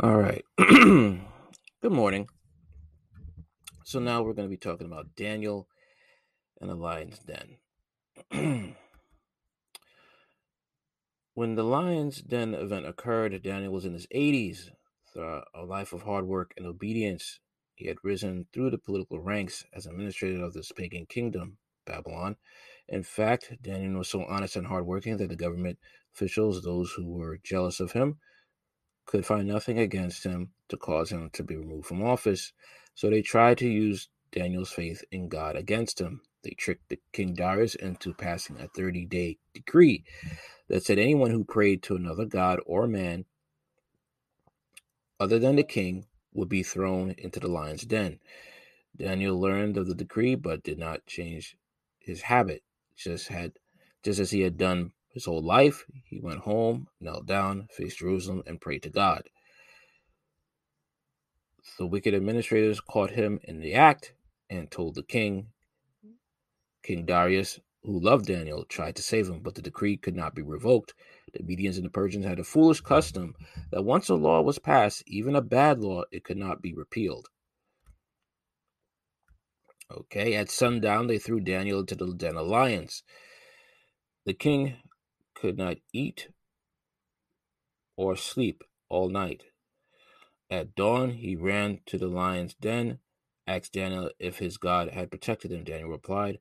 [0.00, 0.44] All right.
[0.58, 1.22] Good
[1.84, 2.26] morning.
[3.84, 5.68] So now we're going to be talking about Daniel
[6.60, 7.58] and the lion's den.
[11.34, 14.70] when the lion's den event occurred, Daniel was in his 80s.
[15.12, 17.38] Through a life of hard work and obedience,
[17.76, 22.34] he had risen through the political ranks as administrator of this pagan kingdom, Babylon.
[22.88, 25.78] In fact, Daniel was so honest and hardworking that the government
[26.12, 28.18] officials, those who were jealous of him,
[29.06, 32.52] could find nothing against him to cause him to be removed from office.
[32.94, 36.22] So they tried to use Daniel's faith in God against him.
[36.42, 40.04] They tricked the King Darius into passing a 30 day decree
[40.68, 43.24] that said anyone who prayed to another god or man
[45.20, 48.18] other than the king would be thrown into the lion's den.
[48.96, 51.56] Daniel learned of the decree but did not change
[51.98, 52.62] his habit.
[52.96, 53.52] Just had
[54.02, 58.42] just as he had done his whole life, he went home, knelt down, faced Jerusalem,
[58.46, 59.22] and prayed to God.
[61.78, 64.12] The wicked administrators caught him in the act
[64.50, 65.46] and told the king.
[66.82, 70.42] King Darius, who loved Daniel, tried to save him, but the decree could not be
[70.42, 70.94] revoked.
[71.32, 73.34] The Medians and the Persians had a foolish custom
[73.70, 77.28] that once a law was passed, even a bad law, it could not be repealed.
[79.90, 83.04] Okay, at sundown, they threw Daniel into the den of lions.
[84.26, 84.76] The king
[85.34, 86.28] could not eat
[87.96, 89.44] or sleep all night.
[90.50, 92.98] At dawn, he ran to the lion's den,
[93.46, 95.64] asked Daniel if his God had protected him.
[95.64, 96.38] Daniel replied,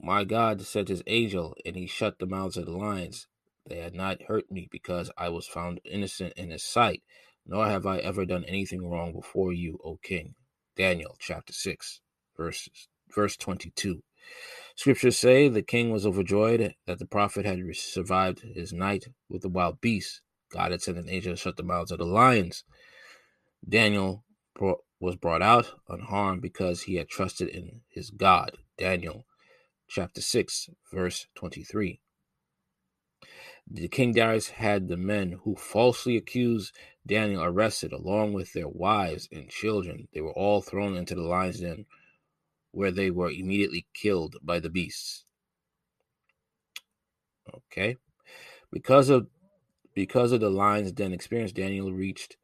[0.00, 3.28] My God sent his angel, and he shut the mouths of the lions.
[3.68, 7.02] They had not hurt me because I was found innocent in his sight,
[7.46, 10.34] nor have I ever done anything wrong before you, O king.
[10.76, 12.00] Daniel chapter 6,
[12.36, 14.02] verses, verse 22.
[14.76, 19.48] Scriptures say the king was overjoyed that the prophet had survived his night with the
[19.48, 20.20] wild beasts.
[20.52, 22.62] God had sent an angel to shut the mouths of the lions.
[23.66, 24.22] Daniel
[24.54, 28.58] brought, was brought out unharmed because he had trusted in his God.
[28.76, 29.24] Daniel
[29.88, 32.00] chapter 6, verse 23.
[33.68, 36.76] The king Darius had the men who falsely accused
[37.06, 40.08] Daniel arrested along with their wives and children.
[40.12, 41.86] They were all thrown into the lion's den
[42.76, 45.24] where they were immediately killed by the beasts.
[47.54, 47.96] Okay.
[48.70, 49.28] Because of
[49.94, 52.36] because of the lion's den experience, Daniel reached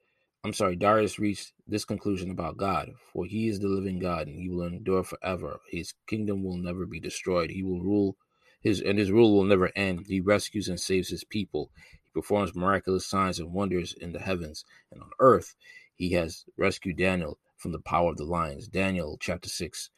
[0.43, 4.41] I'm sorry, Darius reached this conclusion about God, for he is the living God and
[4.41, 5.61] he will endure forever.
[5.69, 7.51] His kingdom will never be destroyed.
[7.51, 8.17] He will rule
[8.63, 10.07] his and his rule will never end.
[10.09, 11.71] He rescues and saves his people.
[12.05, 15.55] He performs miraculous signs and wonders in the heavens and on earth.
[15.95, 18.67] He has rescued Daniel from the power of the lions.
[18.67, 19.91] Daniel chapter 6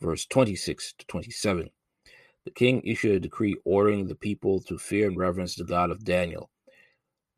[0.00, 1.70] verse 26 to 27.
[2.44, 6.04] The king issued a decree ordering the people to fear and reverence the God of
[6.04, 6.50] Daniel.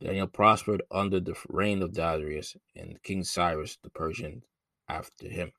[0.01, 4.43] Daniel prospered under the reign of Darius and King Cyrus the Persian
[4.89, 5.53] after him.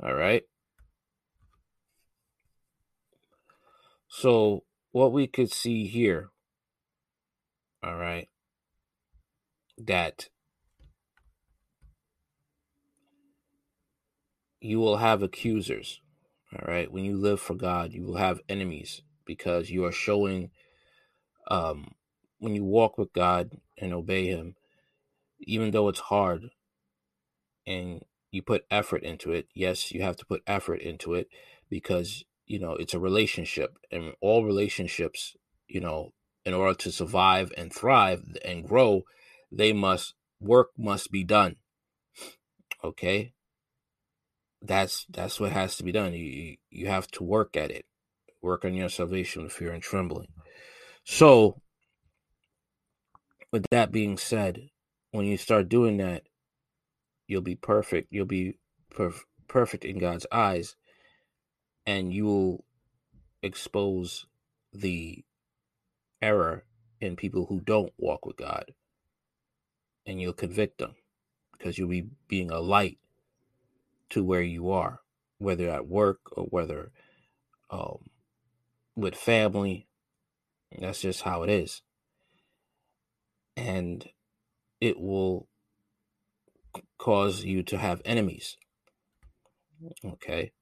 [0.00, 0.44] All right.
[4.08, 6.30] So, what we could see here,
[7.82, 8.28] all right,
[9.76, 10.28] that
[14.60, 16.00] you will have accusers.
[16.52, 16.90] All right.
[16.90, 20.50] When you live for God, you will have enemies because you are showing,
[21.50, 21.92] um,
[22.38, 24.54] when you walk with God and obey Him,
[25.40, 26.44] even though it's hard
[27.66, 31.28] and you put effort into it, yes, you have to put effort into it
[31.68, 35.36] because, you know, it's a relationship and all relationships,
[35.66, 36.12] you know,
[36.44, 39.02] in order to survive and thrive and grow,
[39.52, 41.56] they must work must be done.
[42.82, 43.32] Okay?
[44.62, 46.12] That's that's what has to be done.
[46.14, 47.86] You you have to work at it,
[48.42, 50.28] work on your salvation with fear and trembling.
[51.04, 51.60] So,
[53.52, 54.70] with that being said,
[55.10, 56.24] when you start doing that,
[57.26, 58.08] you'll be perfect.
[58.10, 58.58] You'll be
[58.92, 60.76] perf- perfect in God's eyes,
[61.86, 62.64] and you will
[63.42, 64.26] expose
[64.72, 65.24] the
[66.20, 66.64] error
[67.00, 68.72] in people who don't walk with God,
[70.04, 70.96] and you'll convict them
[71.52, 72.98] because you'll be being a light
[74.10, 75.00] to where you are,
[75.38, 76.92] whether at work or whether
[77.70, 77.98] um,
[78.96, 79.88] with family.
[80.78, 81.82] That's just how it is.
[83.56, 84.06] And
[84.80, 85.48] it will
[86.98, 88.56] cause you to have enemies.
[90.04, 90.52] Okay.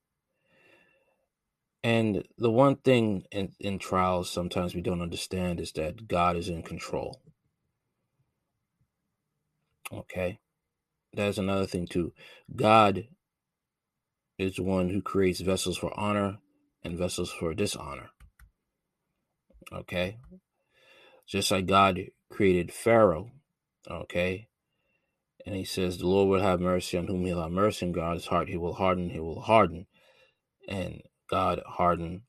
[1.82, 6.48] And the one thing in, in trials sometimes we don't understand is that God is
[6.48, 7.20] in control.
[9.92, 10.38] Okay.
[11.12, 12.12] That's another thing, too.
[12.54, 13.06] God
[14.38, 16.38] is one who creates vessels for honor
[16.84, 18.10] and vessels for dishonor.
[19.72, 20.18] Okay.
[21.26, 22.00] Just like God
[22.30, 23.30] created Pharaoh.
[23.90, 24.48] Okay.
[25.44, 28.26] And he says, The Lord will have mercy on whom he'll have mercy, and God's
[28.26, 29.86] heart he will harden, he will harden.
[30.68, 32.22] And God hardened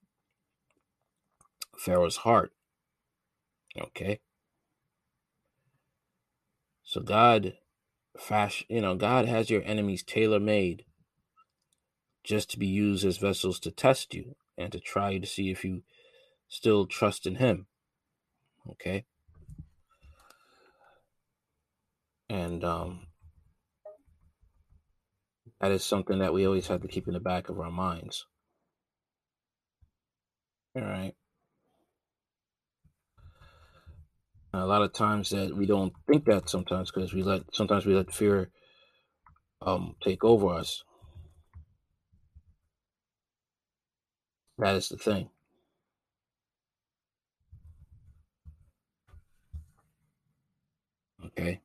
[1.77, 2.51] Pharaoh's heart.
[3.79, 4.19] Okay.
[6.83, 7.53] So God
[8.17, 10.85] fashion you know, God has your enemies tailor made
[12.27, 15.63] just to be used as vessels to test you and to try to see if
[15.63, 15.83] you
[16.49, 17.67] still trust in him.
[18.71, 19.05] Okay.
[22.29, 23.07] And um
[25.61, 28.25] that is something that we always have to keep in the back of our minds.
[30.75, 31.15] All right.
[34.53, 37.93] a lot of times that we don't think that sometimes because we let sometimes we
[37.93, 38.49] let fear
[39.61, 40.83] um take over us.
[44.57, 45.29] That is the thing.
[51.25, 51.61] Okay.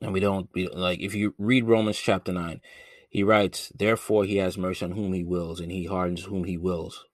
[0.00, 2.60] And we don't be like if you read Romans chapter nine,
[3.08, 6.56] he writes, Therefore he has mercy on whom he wills, and he hardens whom he
[6.56, 7.04] wills.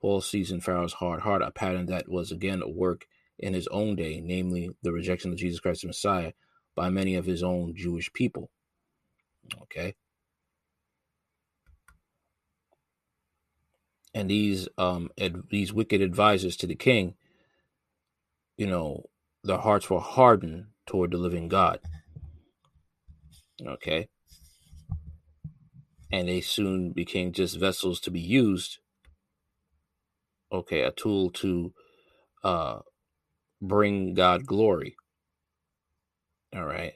[0.00, 3.06] Paul sees in Pharaoh's hard heart a pattern that was again a work
[3.38, 6.32] in his own day, namely the rejection of Jesus Christ the Messiah
[6.74, 8.50] by many of his own Jewish people.
[9.62, 9.94] Okay.
[14.16, 17.16] And these um ad, these wicked advisors to the king,
[18.56, 19.04] you know,
[19.44, 21.80] their hearts were hardened toward the living God.
[23.60, 24.08] Okay.
[26.10, 28.78] And they soon became just vessels to be used
[30.50, 31.74] okay, a tool to
[32.42, 32.78] uh,
[33.60, 34.96] bring God glory.
[36.54, 36.94] All right.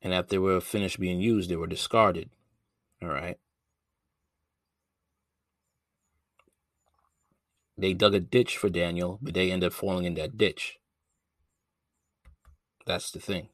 [0.00, 2.30] And after they were finished being used, they were discarded.
[3.00, 3.38] All right.
[7.82, 10.78] They dug a ditch for Daniel, but they ended up falling in that ditch.
[12.86, 13.48] That's the thing.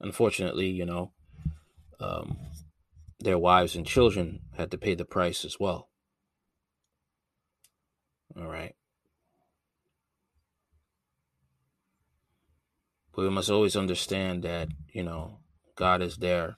[0.00, 1.12] Unfortunately, you know,
[2.00, 2.38] um,
[3.20, 5.90] their wives and children had to pay the price as well.
[8.38, 8.74] All right.
[13.14, 15.40] But we must always understand that, you know,
[15.76, 16.56] God is there.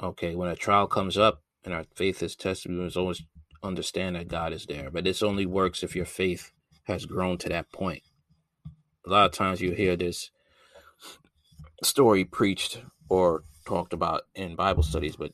[0.00, 3.24] Okay, when a trial comes up and our faith is tested, we must always
[3.62, 4.90] understand that God is there.
[4.90, 6.52] But this only works if your faith
[6.84, 8.02] has grown to that point.
[9.06, 10.30] A lot of times you hear this
[11.82, 15.32] story preached or talked about in Bible studies, but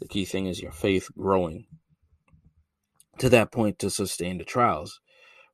[0.00, 1.66] the key thing is your faith growing
[3.18, 5.00] to that point to sustain the trials.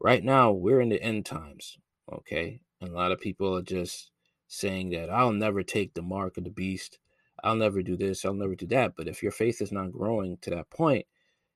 [0.01, 1.77] Right now, we're in the end times,
[2.11, 2.61] okay?
[2.81, 4.11] And a lot of people are just
[4.49, 6.99] saying that I'll never take the mark of the beast.
[7.45, 8.25] I'll never do this.
[8.25, 8.95] I'll never do that.
[8.97, 11.07] But if your faith is not growing to that point,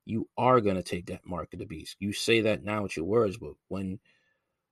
[0.04, 1.96] you are going to take that mark of the beast.
[1.98, 4.00] You say that now with your words, but when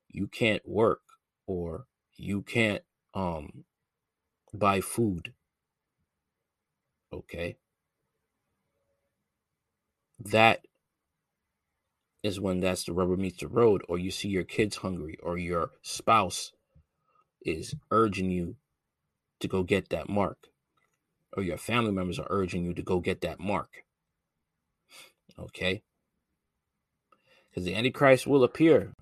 [0.08, 1.00] you can't work
[1.46, 1.86] or
[2.16, 2.82] you can't
[3.14, 3.64] um
[4.54, 5.32] buy food
[7.12, 7.56] Okay.
[10.18, 10.66] That
[12.22, 15.36] is when that's the rubber meets the road, or you see your kids hungry, or
[15.36, 16.52] your spouse
[17.44, 18.56] is urging you
[19.40, 20.46] to go get that mark,
[21.36, 23.84] or your family members are urging you to go get that mark.
[25.38, 25.82] Okay.
[27.50, 28.92] Because the Antichrist will appear,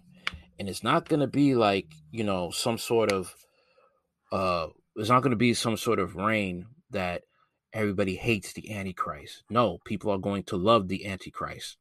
[0.58, 3.34] and it's not going to be like, you know, some sort of,
[4.32, 7.22] uh, it's not going to be some sort of reign that
[7.72, 9.44] everybody hates the Antichrist.
[9.48, 11.76] No, people are going to love the Antichrist.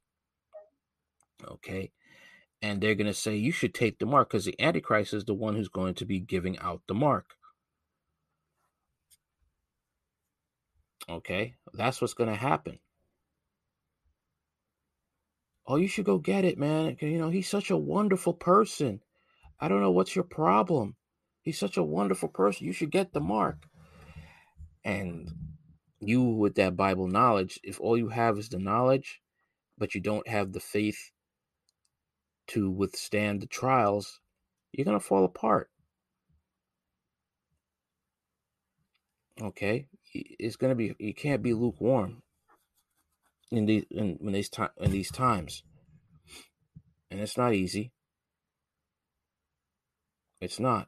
[1.47, 1.91] Okay.
[2.61, 5.33] And they're going to say, you should take the mark because the Antichrist is the
[5.33, 7.25] one who's going to be giving out the mark.
[11.09, 11.55] Okay.
[11.73, 12.79] That's what's going to happen.
[15.69, 16.97] Oh, you should go get it, man.
[16.99, 19.01] You know, he's such a wonderful person.
[19.59, 20.95] I don't know what's your problem.
[21.43, 22.65] He's such a wonderful person.
[22.65, 23.67] You should get the mark.
[24.83, 25.29] And
[25.99, 29.21] you with that Bible knowledge, if all you have is the knowledge,
[29.77, 31.11] but you don't have the faith
[32.47, 34.21] to withstand the trials,
[34.71, 35.69] you're going to fall apart.
[39.39, 39.85] Okay?
[40.15, 42.23] It's going to be you can't be lukewarm
[43.51, 45.63] in these in, in these time in these times.
[47.11, 47.91] And it's not easy.
[50.39, 50.87] It's not.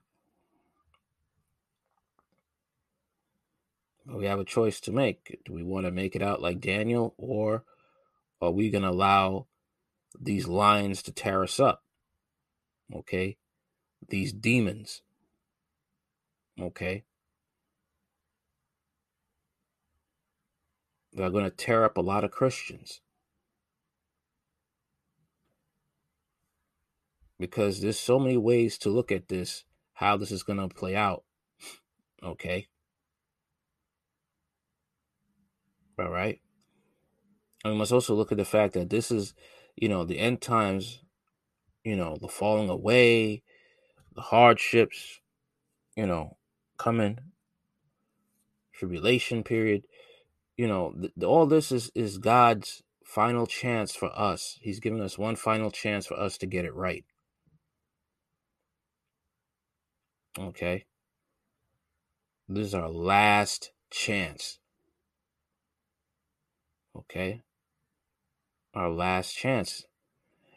[4.05, 5.39] we have a choice to make.
[5.45, 7.63] Do we want to make it out like Daniel, or
[8.41, 9.47] are we going to allow
[10.19, 11.83] these lions to tear us up?
[12.93, 13.37] Okay.
[14.09, 15.01] These demons.
[16.59, 17.03] Okay.
[21.13, 23.01] that are going to tear up a lot of Christians.
[27.39, 30.95] Because there's so many ways to look at this, how this is going to play
[30.95, 31.23] out.
[32.23, 32.67] Okay.
[35.97, 36.39] All right.
[37.63, 39.33] And we must also look at the fact that this is,
[39.75, 41.01] you know, the end times,
[41.83, 43.43] you know, the falling away,
[44.15, 45.19] the hardships,
[45.95, 46.37] you know,
[46.77, 47.19] coming,
[48.73, 49.83] tribulation period
[50.61, 54.59] you know, th- all this is is God's final chance for us.
[54.61, 57.03] He's giving us one final chance for us to get it right.
[60.37, 60.85] Okay.
[62.47, 64.59] This is our last chance.
[66.95, 67.41] Okay.
[68.75, 69.87] Our last chance.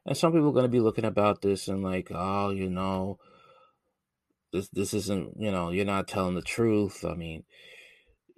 [0.04, 3.18] And some people are going to be looking about this and like, oh, you know,
[4.52, 7.06] this this isn't, you know, you're not telling the truth.
[7.06, 7.44] I mean,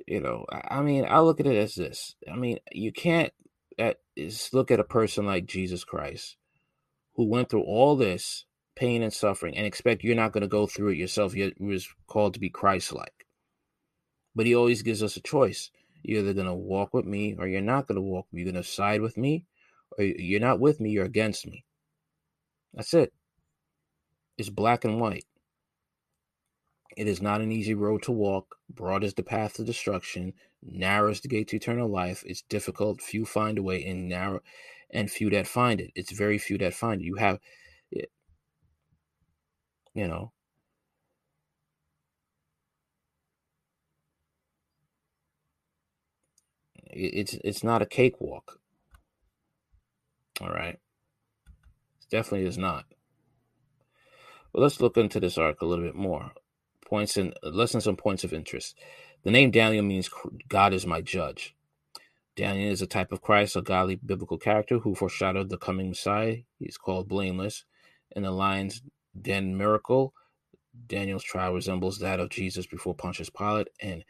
[0.07, 2.15] you know, I, mean, I look at it as this.
[2.31, 3.33] I mean, you can't
[3.79, 6.37] at, is look at a person like Jesus Christ
[7.15, 10.67] who went through all this pain and suffering and expect you're not going to go
[10.67, 11.35] through it yourself.
[11.35, 13.27] You was called to be Christ-like.
[14.35, 15.71] But he always gives us a choice.
[16.03, 18.27] You're either going to walk with me or you're not going to walk.
[18.31, 19.47] You're going to side with me
[19.99, 21.65] or you're not with me, you're against me.
[22.75, 23.13] That's it.
[24.37, 25.25] It's black and white.
[26.97, 28.57] It is not an easy road to walk.
[28.71, 30.33] Broad is the path to destruction.
[30.63, 32.25] Narrow is the gate to eternal life.
[32.27, 33.03] It's difficult.
[33.03, 34.41] Few find a way, and narrow,
[34.91, 35.93] and few that find it.
[35.95, 37.05] It's very few that find it.
[37.05, 37.39] You have,
[37.91, 38.11] it.
[39.95, 40.33] you know,
[46.91, 48.59] it's it's not a cakewalk.
[50.41, 52.87] All right, it definitely is not.
[54.53, 56.33] Well, let's look into this arc a little bit more.
[56.87, 58.79] Points and uh, lessons and points of interest.
[59.25, 60.11] The name Daniel means
[60.49, 61.55] God is my judge.
[62.37, 66.39] Daniel is a type of Christ, a godly biblical character who foreshadowed the coming Messiah.
[66.59, 67.65] He's called blameless.
[68.15, 68.83] In the lion's
[69.21, 70.15] den miracle,
[70.87, 74.05] Daniel's trial resembles that of Jesus before Pontius Pilate, and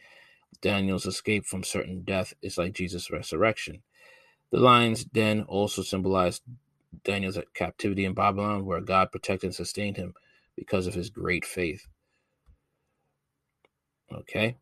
[0.60, 3.82] Daniel's escape from certain death is like Jesus' resurrection.
[4.50, 6.42] The lion's den also symbolized
[7.04, 10.14] Daniel's captivity in Babylon, where God protected and sustained him
[10.56, 11.86] because of his great faith.
[14.12, 14.56] Okay.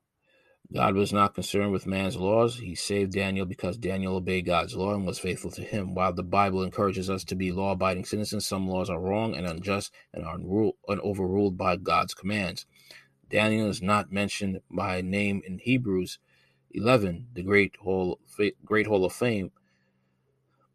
[0.73, 2.59] God was not concerned with man's laws.
[2.59, 5.95] He saved Daniel because Daniel obeyed God's law and was faithful to him.
[5.95, 9.47] While the Bible encourages us to be law abiding citizens, some laws are wrong and
[9.47, 12.67] unjust and are and overruled by God's commands.
[13.29, 16.19] Daniel is not mentioned by name in Hebrews
[16.73, 18.19] 11, the great hall,
[18.65, 19.53] great hall of fame,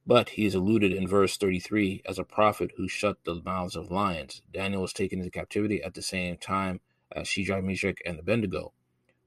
[0.05, 3.91] but he is alluded in verse 33 as a prophet who shut the mouths of
[3.91, 4.41] lions.
[4.51, 6.79] Daniel was taken into captivity at the same time
[7.15, 8.73] Uh, as Shadrach, Meshach, and Abednego.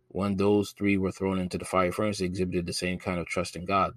[0.09, 3.27] When those three were thrown into the fire furnace, they exhibited the same kind of
[3.27, 3.95] trust in God.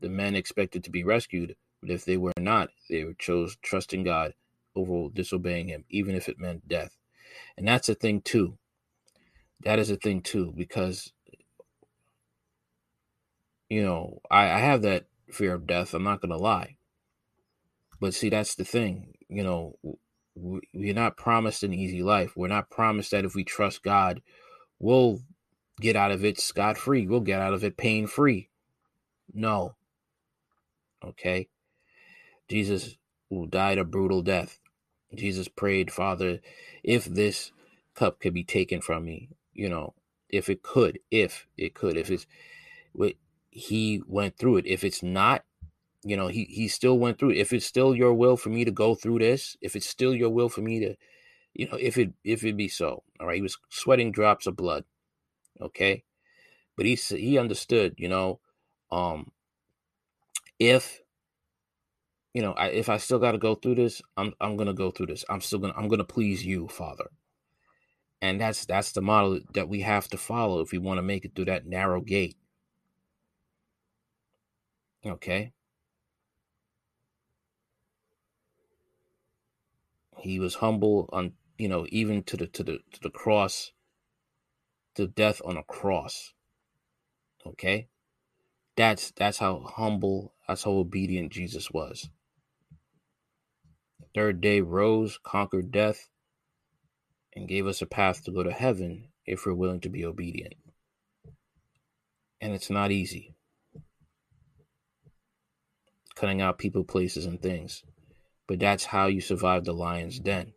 [0.00, 4.34] The men expected to be rescued, but if they were not, they chose trusting God
[4.76, 6.96] over disobeying Him, even if it meant death.
[7.56, 8.58] And that's a thing too.
[9.60, 11.12] That is a thing too, because
[13.70, 15.94] you know I, I have that fear of death.
[15.94, 16.76] I'm not gonna lie,
[18.00, 19.14] but see, that's the thing.
[19.28, 19.78] You know,
[20.34, 22.36] we're not promised an easy life.
[22.36, 24.20] We're not promised that if we trust God,
[24.78, 25.20] we'll
[25.80, 27.06] get out of it scot free.
[27.06, 28.48] We'll get out of it pain free.
[29.32, 29.76] No.
[31.04, 31.48] Okay.
[32.48, 32.96] Jesus
[33.48, 34.58] died a brutal death.
[35.14, 36.40] Jesus prayed, Father,
[36.82, 37.52] if this
[37.94, 39.94] cup could be taken from me, you know,
[40.28, 42.26] if it could, if it could, if it's,
[43.50, 44.66] he went through it.
[44.66, 45.44] If it's not,
[46.04, 47.32] you know, he he still went through.
[47.32, 50.30] If it's still your will for me to go through this, if it's still your
[50.30, 50.96] will for me to,
[51.54, 53.36] you know, if it if it be so, all right.
[53.36, 54.84] He was sweating drops of blood
[55.60, 56.04] okay
[56.76, 58.40] but he he understood you know
[58.90, 59.30] um
[60.58, 61.00] if
[62.32, 64.90] you know I, if i still got to go through this i'm i'm to go
[64.90, 67.10] through this i'm still to i'm to please you father
[68.20, 71.24] and that's that's the model that we have to follow if we want to make
[71.24, 72.36] it through that narrow gate
[75.06, 75.52] okay
[80.24, 83.72] he was humble on you know even to the to the to the cross
[84.94, 86.32] to death on a cross.
[87.46, 87.88] Okay?
[88.76, 92.08] That's that's how humble, that's how obedient Jesus was.
[94.14, 96.08] Third day rose, conquered death,
[97.34, 100.54] and gave us a path to go to heaven if we're willing to be obedient.
[102.40, 103.34] And it's not easy.
[106.14, 107.82] Cutting out people, places, and things.
[108.46, 110.52] But that's how you survive the lion's den.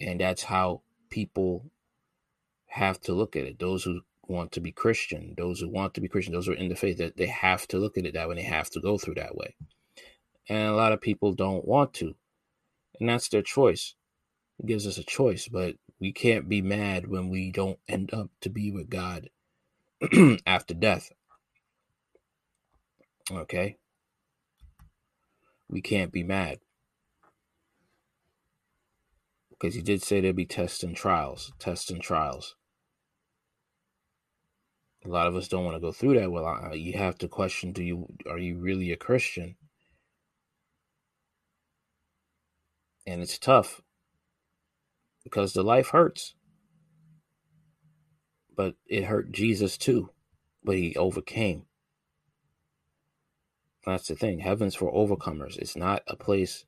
[0.00, 1.70] And that's how people
[2.66, 3.58] have to look at it.
[3.58, 6.56] Those who want to be Christian, those who want to be Christian, those who are
[6.56, 8.34] in the faith, that they have to look at it that way.
[8.34, 9.54] They have to go through that way.
[10.48, 12.14] And a lot of people don't want to.
[13.00, 13.94] And that's their choice.
[14.58, 18.28] It gives us a choice, but we can't be mad when we don't end up
[18.40, 19.30] to be with God
[20.46, 21.10] after death.
[23.30, 23.78] Okay?
[25.68, 26.58] We can't be mad.
[29.50, 32.56] Because he did say there'd be tests and trials, tests and trials.
[35.04, 36.30] A lot of us don't want to go through that.
[36.30, 39.56] Well, uh, you have to question: Do you are you really a Christian?
[43.06, 43.82] And it's tough
[45.22, 46.34] because the life hurts,
[48.56, 50.10] but it hurt Jesus too,
[50.62, 51.66] but he overcame.
[53.86, 54.40] That's the thing.
[54.40, 55.58] Heaven's for overcomers.
[55.58, 56.64] It's not a place.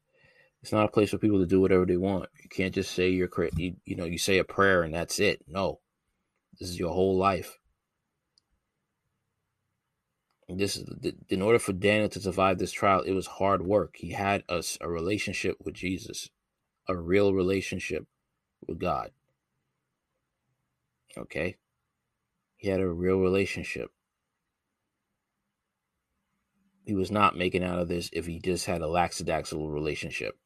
[0.62, 2.28] It's not a place for people to do whatever they want.
[2.42, 5.42] You can't just say your you, you know you say a prayer and that's it.
[5.48, 5.80] No,
[6.58, 7.58] this is your whole life.
[10.48, 13.02] This is in order for Daniel to survive this trial.
[13.02, 13.96] It was hard work.
[13.96, 16.30] He had a, a relationship with Jesus,
[16.88, 18.06] a real relationship
[18.66, 19.10] with God.
[21.18, 21.56] Okay,
[22.56, 23.90] he had a real relationship.
[26.86, 30.36] He was not making out of this if he just had a lackadaisical relationship.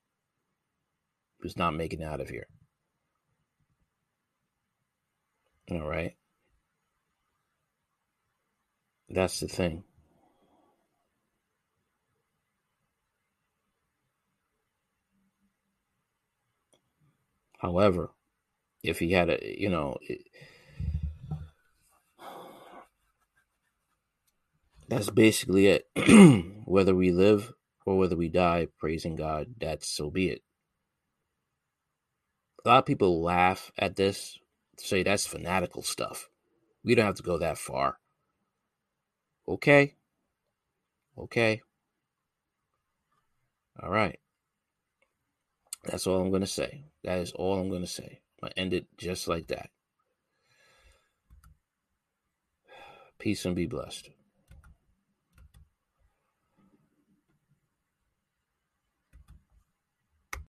[1.37, 2.47] He was not making out of here.
[5.71, 6.17] All right.
[9.11, 9.85] That's the thing.
[17.59, 18.13] However,
[18.83, 19.99] if he had a, you know,
[24.91, 25.89] that's basically it.
[26.67, 27.53] whether we live
[27.87, 30.43] or whether we die praising God, that's so be it.
[32.65, 34.39] A lot of people laugh at this,
[34.77, 36.29] say that's fanatical stuff.
[36.85, 37.99] We don't have to go that far.
[39.47, 39.95] Okay.
[41.17, 41.63] Okay.
[43.81, 44.19] All right.
[45.85, 46.85] That's all I'm going to say.
[47.05, 48.21] That is all I'm going to say.
[48.43, 49.71] To end it just like that.
[53.19, 54.11] Peace and be blessed.